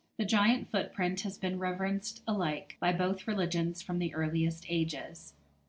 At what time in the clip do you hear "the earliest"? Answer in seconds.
3.99-4.65